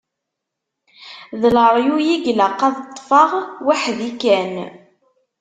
D 1.41 1.43
leryuy 1.55 2.07
i 2.15 2.17
ilaq 2.31 2.59
ad 2.67 2.75
ṭṭfeɣ 2.85 3.29
weḥd-i 3.65 4.11
kan. 4.21 4.53